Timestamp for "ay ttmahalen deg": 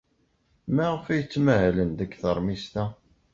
1.07-2.11